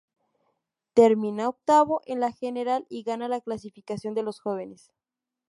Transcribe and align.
Termina 0.95 1.47
octavo 1.47 2.01
en 2.07 2.21
la 2.21 2.31
general 2.31 2.87
y 2.89 3.03
gana 3.03 3.27
la 3.27 3.39
clasificación 3.39 4.15
de 4.15 4.23
los 4.23 4.39
jóvenes. 4.39 4.91